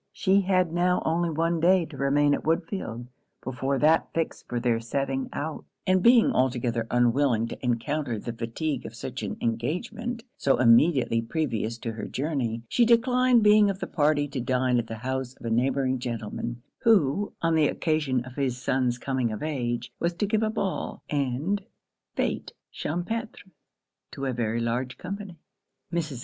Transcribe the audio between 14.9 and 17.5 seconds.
house of a neighbouring gentleman; who,